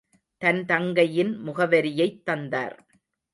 தன் 0.41 0.65
தங்கையின் 0.65 1.33
முகவரியைத் 1.45 2.23
தந்தார். 2.23 2.77